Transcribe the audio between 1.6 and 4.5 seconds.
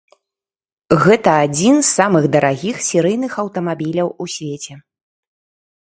з самых дарагіх серыйных аўтамабіляў у